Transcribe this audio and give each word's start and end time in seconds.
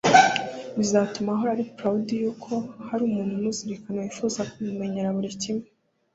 Bizatuma 0.77 1.29
ahora 1.33 1.51
ari 1.55 1.65
proud 1.77 2.05
y’uko 2.21 2.51
hari 2.87 3.01
umuntu 3.05 3.33
umuzirikana 3.35 3.99
wifuza 4.05 4.41
kumumenyera 4.51 5.13
buri 5.17 5.29
kimwe 5.41 5.67